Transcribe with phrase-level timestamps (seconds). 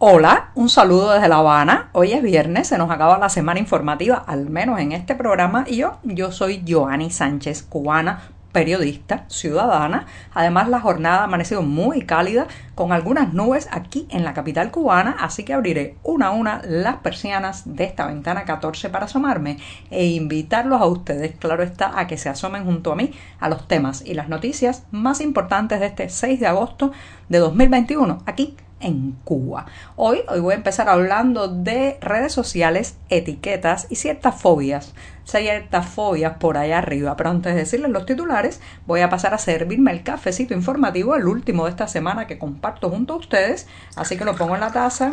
[0.00, 1.88] Hola, un saludo desde La Habana.
[1.92, 5.64] Hoy es viernes, se nos acaba la semana informativa, al menos en este programa.
[5.66, 10.06] Y yo, yo soy Joanny Sánchez, cubana, periodista, ciudadana.
[10.32, 15.16] Además, la jornada ha amanecido muy cálida, con algunas nubes aquí en la capital cubana,
[15.18, 19.58] así que abriré una a una las persianas de esta ventana 14 para asomarme
[19.90, 23.10] e invitarlos a ustedes, claro está, a que se asomen junto a mí
[23.40, 26.92] a los temas y las noticias más importantes de este 6 de agosto
[27.28, 29.66] de 2021, aquí en Cuba.
[29.96, 34.94] Hoy, hoy voy a empezar hablando de redes sociales, etiquetas y ciertas fobias.
[35.24, 37.16] Ciertas fobias por allá arriba.
[37.16, 41.26] Pero antes de decirles los titulares, voy a pasar a servirme el cafecito informativo, el
[41.26, 43.66] último de esta semana que comparto junto a ustedes.
[43.96, 45.12] Así que lo pongo en la taza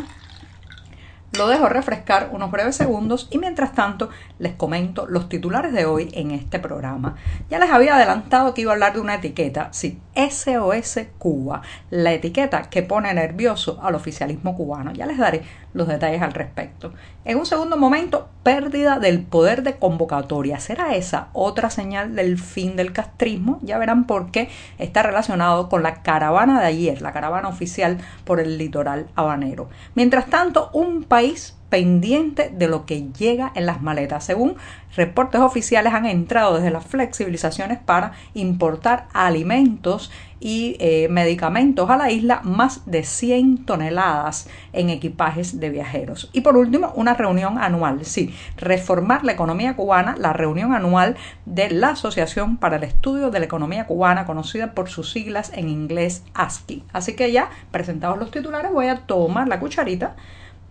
[1.38, 6.10] lo dejo refrescar unos breves segundos y mientras tanto les comento los titulares de hoy
[6.14, 7.16] en este programa.
[7.50, 12.14] Ya les había adelantado que iba a hablar de una etiqueta, sí, SOS Cuba, la
[12.14, 14.94] etiqueta que pone nervioso al oficialismo cubano.
[14.94, 15.44] Ya les daré
[15.74, 16.94] los detalles al respecto.
[17.26, 20.60] En un segundo momento, pérdida del poder de convocatoria.
[20.60, 23.60] ¿Será esa otra señal del fin del castrismo?
[23.62, 28.40] Ya verán por qué está relacionado con la caravana de ayer, la caravana oficial por
[28.40, 29.70] el litoral habanero.
[29.96, 34.24] Mientras tanto, un país pendiente de lo que llega en las maletas.
[34.24, 34.56] Según
[34.96, 40.10] reportes oficiales han entrado desde las flexibilizaciones para importar alimentos
[40.40, 46.30] y eh, medicamentos a la isla más de 100 toneladas en equipajes de viajeros.
[46.32, 51.72] Y por último, una reunión anual, sí, reformar la economía cubana, la reunión anual de
[51.72, 56.24] la Asociación para el Estudio de la Economía Cubana, conocida por sus siglas en inglés
[56.34, 56.86] ASCII.
[56.94, 60.16] Así que ya presentados los titulares, voy a tomar la cucharita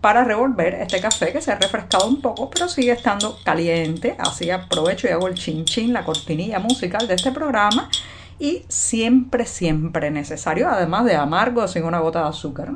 [0.01, 4.15] para revolver este café que se ha refrescado un poco, pero sigue estando caliente.
[4.19, 7.89] Así aprovecho y hago el chin chin, la cortinilla musical de este programa.
[8.37, 12.73] Y siempre, siempre necesario, además de amargo, sin una gota de azúcar.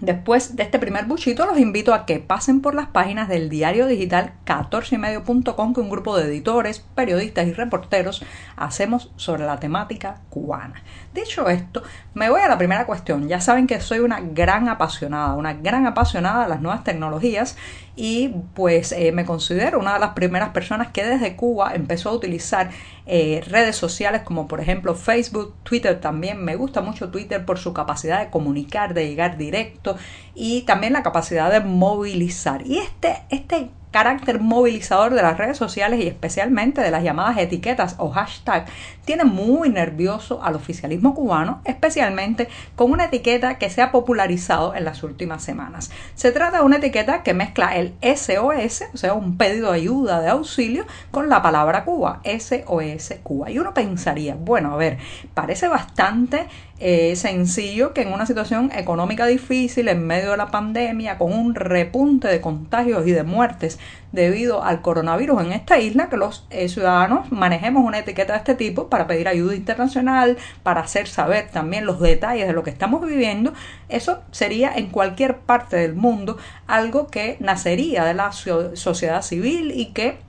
[0.00, 3.88] Después de este primer buchito, los invito a que pasen por las páginas del diario
[3.88, 8.24] digital 14ymedio.com que un grupo de editores, periodistas y reporteros
[8.56, 10.84] hacemos sobre la temática cubana.
[11.12, 11.82] Dicho esto,
[12.14, 13.26] me voy a la primera cuestión.
[13.26, 17.56] Ya saben que soy una gran apasionada, una gran apasionada de las nuevas tecnologías
[18.00, 22.12] y pues eh, me considero una de las primeras personas que desde Cuba empezó a
[22.12, 22.70] utilizar
[23.06, 26.44] eh, redes sociales como por ejemplo Facebook, Twitter también.
[26.44, 29.96] Me gusta mucho Twitter por su capacidad de comunicar, de llegar directo
[30.32, 32.64] y también la capacidad de movilizar.
[32.64, 37.96] Y este, este carácter movilizador de las redes sociales y especialmente de las llamadas etiquetas
[37.98, 38.66] o hashtag
[39.04, 44.84] tiene muy nervioso al oficialismo cubano, especialmente con una etiqueta que se ha popularizado en
[44.84, 45.90] las últimas semanas.
[46.14, 50.20] Se trata de una etiqueta que mezcla el SOS, o sea, un pedido de ayuda,
[50.20, 53.50] de auxilio, con la palabra Cuba, SOS Cuba.
[53.50, 54.98] Y uno pensaría, bueno, a ver,
[55.32, 56.46] parece bastante
[56.80, 61.54] eh, sencillo que en una situación económica difícil, en medio de la pandemia, con un
[61.54, 63.78] repunte de contagios y de muertes
[64.12, 68.54] debido al coronavirus en esta isla, que los eh, ciudadanos manejemos una etiqueta de este
[68.54, 73.04] tipo para pedir ayuda internacional, para hacer saber también los detalles de lo que estamos
[73.04, 73.52] viviendo,
[73.88, 79.86] eso sería en cualquier parte del mundo algo que nacería de la sociedad civil y
[79.86, 80.27] que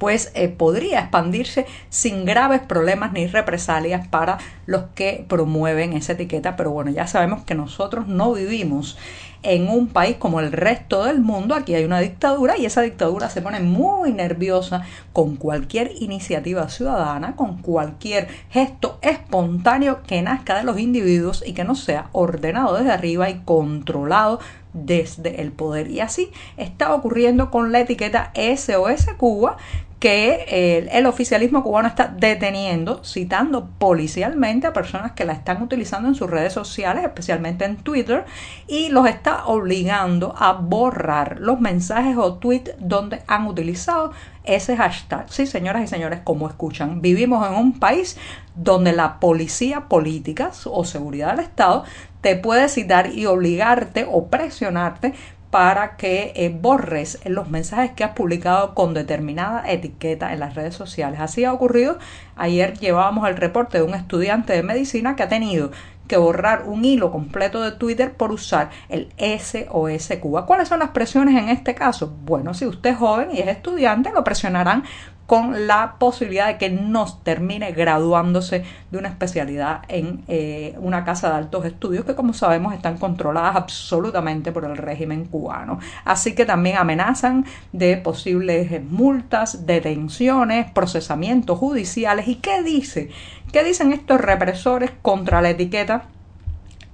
[0.00, 6.56] pues eh, podría expandirse sin graves problemas ni represalias para los que promueven esa etiqueta.
[6.56, 8.96] Pero bueno, ya sabemos que nosotros no vivimos
[9.42, 11.54] en un país como el resto del mundo.
[11.54, 17.36] Aquí hay una dictadura y esa dictadura se pone muy nerviosa con cualquier iniciativa ciudadana,
[17.36, 22.92] con cualquier gesto espontáneo que nazca de los individuos y que no sea ordenado desde
[22.92, 24.40] arriba y controlado
[24.72, 25.90] desde el poder.
[25.90, 29.56] Y así está ocurriendo con la etiqueta SOS Cuba,
[30.00, 36.14] que el, oficialismo cubano está deteniendo, citando policialmente a personas que la están utilizando en
[36.14, 38.24] sus redes sociales, especialmente en Twitter,
[38.66, 44.12] y los está obligando a borrar los mensajes o tweets donde han utilizado
[44.44, 45.30] ese hashtag.
[45.30, 48.16] Sí, señoras y señores, como escuchan, vivimos en un país
[48.54, 51.84] donde la policía política o seguridad del Estado
[52.22, 55.12] te puede citar y obligarte o presionarte
[55.50, 60.74] para que eh, borres los mensajes que has publicado con determinada etiqueta en las redes
[60.74, 61.20] sociales.
[61.20, 61.98] Así ha ocurrido.
[62.36, 65.70] Ayer llevábamos el reporte de un estudiante de medicina que ha tenido
[66.10, 70.44] que borrar un hilo completo de Twitter por usar el SOS Cuba.
[70.44, 72.16] ¿Cuáles son las presiones en este caso?
[72.24, 74.82] Bueno, si usted es joven y es estudiante, lo presionarán
[75.30, 81.28] con la posibilidad de que no termine graduándose de una especialidad en eh, una casa
[81.30, 85.78] de altos estudios que como sabemos están controladas absolutamente por el régimen cubano.
[86.04, 92.26] Así que también amenazan de posibles multas, detenciones, procesamientos judiciales.
[92.26, 93.10] ¿Y qué dice?
[93.52, 96.06] ¿Qué dicen estos represores contra la etiqueta?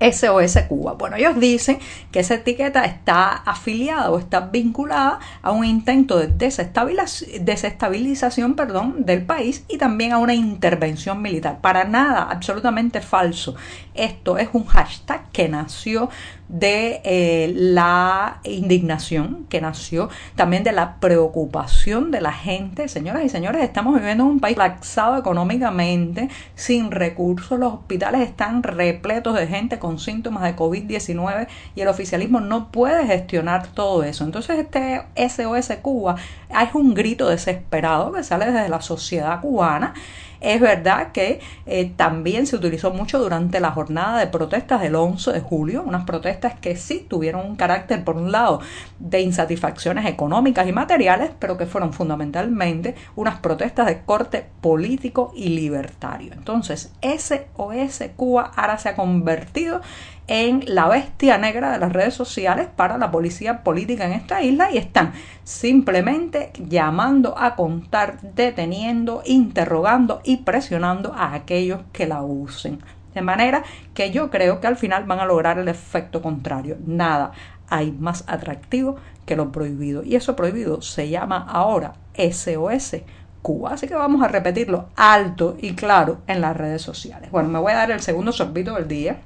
[0.01, 0.95] SOS Cuba.
[0.95, 1.79] Bueno, ellos dicen
[2.11, 8.57] que esa etiqueta está afiliada o está vinculada a un intento de desestabilización
[8.99, 11.61] del país y también a una intervención militar.
[11.61, 13.55] Para nada, absolutamente falso.
[13.97, 16.09] Esto es un hashtag que nació
[16.49, 22.89] de eh, la indignación, que nació también de la preocupación de la gente.
[22.89, 28.63] Señoras y señores, estamos viviendo en un país laxado económicamente, sin recursos, los hospitales están
[28.63, 34.25] repletos de gente con síntomas de COVID-19 y el oficialismo no puede gestionar todo eso.
[34.25, 36.17] Entonces este SOS Cuba
[36.49, 39.95] es un grito desesperado que sale desde la sociedad cubana
[40.41, 45.33] es verdad que eh, también se utilizó mucho durante la jornada de protestas del 11
[45.33, 48.61] de julio, unas protestas que sí tuvieron un carácter, por un lado,
[48.99, 55.51] de insatisfacciones económicas y materiales, pero que fueron fundamentalmente unas protestas de corte político y
[55.51, 56.33] libertario.
[56.33, 59.81] Entonces, SOS Cuba ahora se ha convertido
[60.29, 64.71] en la bestia negra de las redes sociales para la policía política en esta isla
[64.73, 65.13] y están
[65.45, 72.81] simplemente llamando a contar, deteniendo, interrogando y presionando a aquellos que la usen.
[73.15, 73.63] De manera
[73.95, 76.77] que yo creo que al final van a lograr el efecto contrario.
[76.85, 77.33] Nada
[77.69, 80.03] hay más atractivo que lo prohibido.
[80.03, 82.97] Y eso prohibido se llama ahora SOS
[83.43, 83.73] Cuba.
[83.73, 87.31] Así que vamos a repetirlo alto y claro en las redes sociales.
[87.31, 89.19] Bueno, me voy a dar el segundo sorbito del día.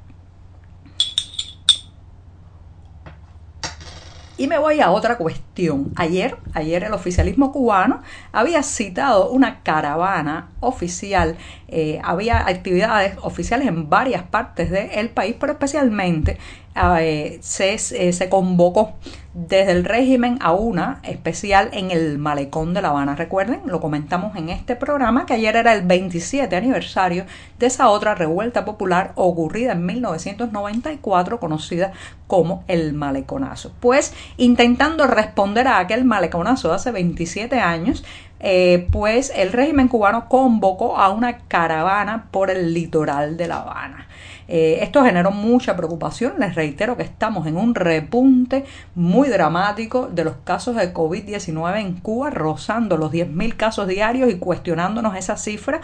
[4.40, 5.92] Y me voy a otra cuestión.
[5.96, 8.00] Ayer, ayer el oficialismo cubano
[8.32, 11.36] había citado una caravana oficial,
[11.68, 16.38] eh, había actividades oficiales en varias partes del país, pero especialmente
[16.76, 18.92] eh, se, eh, se, convocó
[19.34, 23.16] desde el régimen a una especial en el malecón de La Habana.
[23.16, 27.26] Recuerden, lo comentamos en este programa, que ayer era el 27 aniversario
[27.58, 31.92] de esa otra revuelta popular ocurrida en 1994, conocida
[32.28, 33.72] como el maleconazo.
[33.80, 38.04] Pues intentando responder a aquel maleconazo hace 27 años,
[38.38, 44.06] eh, pues el régimen cubano convocó a una caravana por el litoral de La Habana.
[44.52, 46.34] Eh, esto generó mucha preocupación.
[46.38, 48.64] Les reitero que estamos en un repunte
[48.96, 54.38] muy dramático de los casos de COVID-19 en Cuba, rozando los 10.000 casos diarios y
[54.38, 55.80] cuestionándonos esa cifra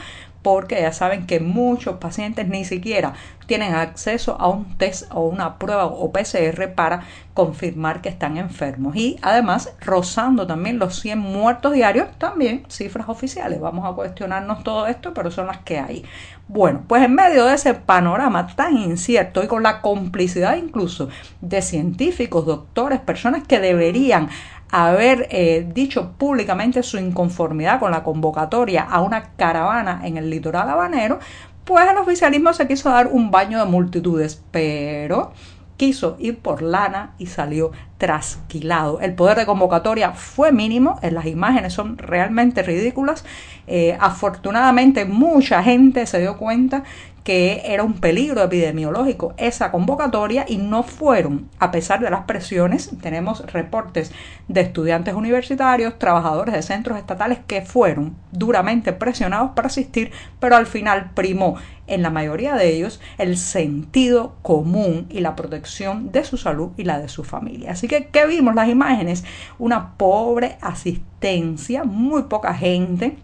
[0.47, 3.15] porque ya saben que muchos pacientes ni siquiera
[3.47, 7.03] tienen acceso a un test o una prueba o PCR para
[7.35, 8.95] confirmar que están enfermos.
[8.95, 13.61] Y además, rozando también los 100 muertos diarios, también cifras oficiales.
[13.61, 16.05] Vamos a cuestionarnos todo esto, pero son las que hay.
[16.49, 21.09] Bueno, pues en medio de ese panorama tan incierto y con la complicidad incluso
[21.41, 24.29] de científicos, doctores, personas que deberían
[24.71, 30.71] haber eh, dicho públicamente su inconformidad con la convocatoria a una caravana en el litoral
[30.71, 31.19] habanero,
[31.65, 35.33] pues el oficialismo se quiso dar un baño de multitudes, pero
[35.77, 39.01] quiso ir por lana y salió trasquilado.
[39.01, 43.25] El poder de convocatoria fue mínimo, las imágenes son realmente ridículas.
[43.67, 46.85] Eh, afortunadamente mucha gente se dio cuenta
[47.27, 52.89] que era un peligro epidemiológico esa convocatoria y no fueron, a pesar de las presiones,
[53.03, 54.13] tenemos reportes
[54.47, 60.67] de estudiantes universitarios, trabajadores de centros estatales que fueron duramente presionados para asistir, pero al
[60.67, 61.57] final primó
[61.89, 66.85] en la mayoría de ellos el sentido común y la protección de su salud y
[66.85, 67.73] la de su familia.
[67.73, 68.55] Así que, ¿qué vimos?
[68.55, 69.25] Las imágenes,
[69.59, 73.17] una pobre asistencia, muy poca gente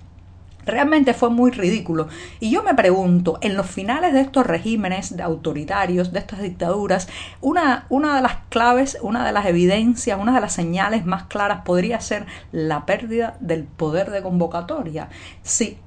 [0.65, 2.09] Realmente fue muy ridículo.
[2.41, 7.09] Y yo me pregunto, en los finales de estos regímenes autoritarios, de estas dictaduras,
[7.41, 11.63] una, una de las claves, una de las evidencias, una de las señales más claras
[11.65, 15.09] podría ser la pérdida del poder de convocatoria.
[15.43, 15.79] Sí,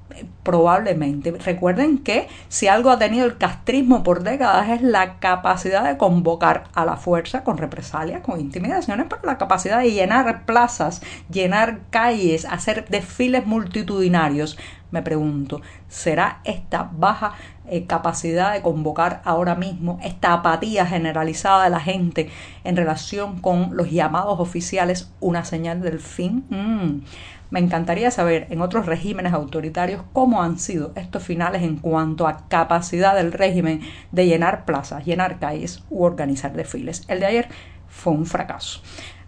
[0.42, 1.32] probablemente.
[1.32, 6.64] Recuerden que si algo ha tenido el castrismo por décadas es la capacidad de convocar
[6.74, 12.44] a la fuerza con represalias, con intimidaciones, pero la capacidad de llenar plazas, llenar calles,
[12.44, 14.58] hacer desfiles multitudinarios.
[14.90, 17.34] Me pregunto, ¿será esta baja
[17.68, 22.30] eh, capacidad de convocar ahora mismo, esta apatía generalizada de la gente
[22.64, 26.44] en relación con los llamados oficiales, una señal del fin?
[26.50, 27.04] Mm.
[27.50, 32.48] Me encantaría saber en otros regímenes autoritarios cómo han sido estos finales en cuanto a
[32.48, 33.80] capacidad del régimen
[34.10, 37.04] de llenar plazas, llenar calles u organizar desfiles.
[37.06, 37.48] El de ayer
[37.88, 38.80] fue un fracaso.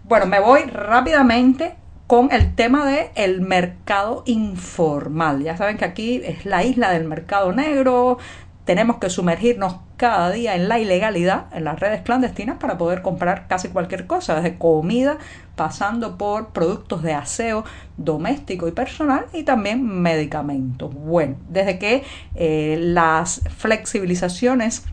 [0.03, 1.75] Bueno, me voy rápidamente
[2.09, 5.43] con el tema del el mercado informal.
[5.43, 8.17] Ya saben que aquí es la isla del mercado negro,
[8.65, 13.47] tenemos que sumergirnos cada día en la ilegalidad, en las redes clandestinas, para poder comprar
[13.47, 15.19] casi cualquier cosa, desde comida,
[15.55, 17.63] pasando por productos de aseo
[17.97, 20.91] doméstico y personal y también medicamentos.
[20.91, 24.83] Bueno, desde que eh, las flexibilizaciones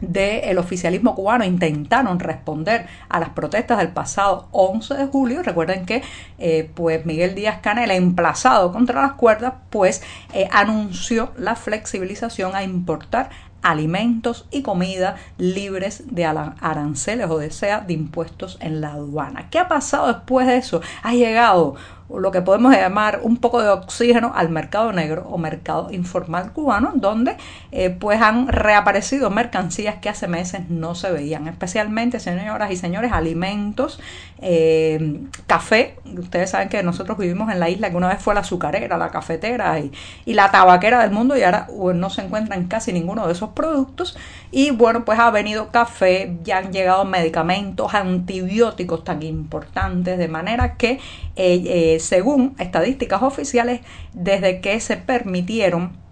[0.00, 5.42] del oficialismo cubano intentaron responder a las protestas del pasado 11 de julio.
[5.42, 6.02] Recuerden que
[6.38, 10.02] eh, pues Miguel Díaz Canel, emplazado contra las cuerdas, pues
[10.32, 13.30] eh, anunció la flexibilización a importar
[13.70, 19.50] alimentos y comida libres de aranceles o de sea de impuestos en la aduana.
[19.50, 20.80] ¿Qué ha pasado después de eso?
[21.02, 21.76] Ha llegado
[22.08, 26.92] lo que podemos llamar un poco de oxígeno al mercado negro o mercado informal cubano,
[26.94, 27.36] donde
[27.70, 33.12] eh, pues han reaparecido mercancías que hace meses no se veían, especialmente, señoras y señores,
[33.12, 34.00] alimentos,
[34.40, 35.96] eh, café.
[36.16, 39.10] Ustedes saben que nosotros vivimos en la isla que una vez fue la azucarera, la
[39.10, 39.92] cafetera y,
[40.24, 44.16] y la tabaquera del mundo y ahora no se encuentran casi ninguno de esos productos.
[44.50, 50.76] Y bueno, pues ha venido café, ya han llegado medicamentos, antibióticos tan importantes, de manera
[50.76, 51.00] que
[51.36, 53.80] eh, según estadísticas oficiales,
[54.12, 56.07] desde que se permitieron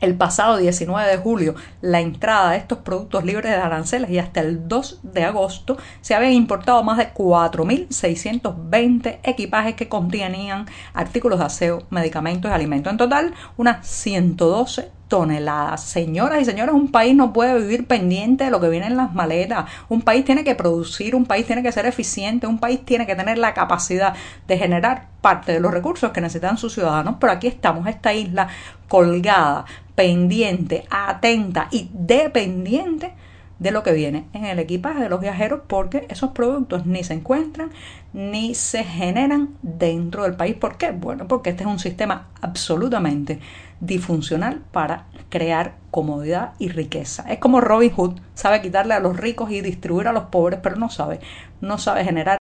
[0.00, 4.40] el pasado 19 de julio la entrada de estos productos libres de aranceles y hasta
[4.40, 11.44] el 2 de agosto se habían importado más de 4.620 equipajes que contenían artículos de
[11.46, 12.90] aseo, medicamentos y alimentos.
[12.90, 15.82] En total, unas 112 toneladas.
[15.82, 19.12] Señoras y señores, un país no puede vivir pendiente de lo que viene en las
[19.12, 19.66] maletas.
[19.90, 23.16] Un país tiene que producir, un país tiene que ser eficiente, un país tiene que
[23.16, 24.14] tener la capacidad
[24.46, 27.16] de generar parte de los recursos que necesitan sus ciudadanos.
[27.20, 28.48] Pero aquí estamos, esta isla
[28.88, 33.12] colgada, pendiente, atenta y dependiente
[33.60, 37.14] de lo que viene en el equipaje de los viajeros porque esos productos ni se
[37.14, 37.70] encuentran
[38.12, 40.56] ni se generan dentro del país.
[40.56, 40.90] ¿Por qué?
[40.90, 43.38] Bueno, porque este es un sistema absolutamente
[43.80, 47.30] disfuncional para crear comodidad y riqueza.
[47.30, 50.76] Es como Robin Hood, sabe quitarle a los ricos y distribuir a los pobres, pero
[50.76, 51.20] no sabe,
[51.60, 52.39] no sabe generar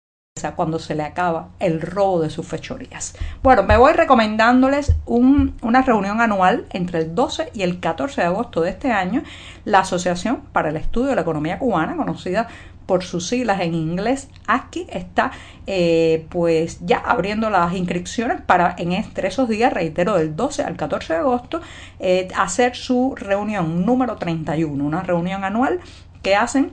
[0.55, 3.15] cuando se le acaba el robo de sus fechorías.
[3.43, 8.61] Bueno, me voy recomendándoles una reunión anual entre el 12 y el 14 de agosto
[8.61, 9.23] de este año,
[9.65, 12.47] la Asociación para el Estudio de la Economía Cubana, conocida
[12.85, 15.29] por sus siglas en inglés, ASCII, está
[15.67, 20.75] eh, pues ya abriendo las inscripciones para en entre esos días, reitero, del 12 al
[20.75, 21.61] 14 de agosto,
[21.99, 25.81] eh, hacer su reunión número 31, una reunión anual
[26.23, 26.71] que hacen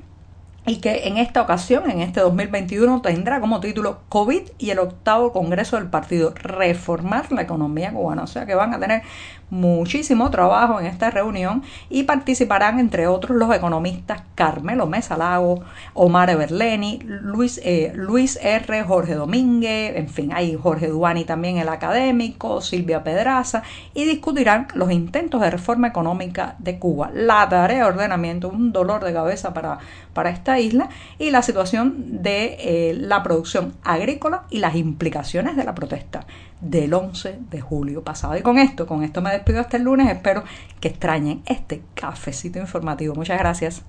[0.67, 5.33] y que en esta ocasión, en este 2021, tendrá como título COVID y el octavo
[5.33, 8.25] Congreso del Partido, reformar la economía cubana.
[8.25, 9.03] O sea que van a tener
[9.51, 15.63] muchísimo trabajo en esta reunión y participarán entre otros los economistas Carmelo Mesa Lago,
[15.95, 18.83] Omar Everleni, Luis, eh, Luis R.
[18.83, 23.63] Jorge Domínguez, en fin, hay Jorge Duani también el académico, Silvia Pedraza
[23.95, 29.05] y discutirán los intentos de reforma económica de Cuba, la tarea de ordenamiento, un dolor
[29.05, 29.79] de cabeza para,
[30.13, 30.89] para esta isla
[31.19, 36.27] y la situación de eh, la producción agrícola y las implicaciones de la protesta
[36.61, 38.37] del 11 de julio pasado.
[38.37, 40.09] Y con esto, con esto me despido hasta el lunes.
[40.11, 40.45] Espero
[40.81, 43.15] que extrañen este cafecito informativo.
[43.15, 43.85] Muchas gracias.